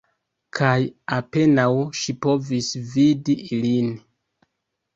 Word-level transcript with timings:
Kaj 0.59 0.71
apenaŭ 1.17 1.67
ŝi 1.99 2.17
povis 2.27 2.73
vidi 2.97 3.39
ilin. 3.59 3.95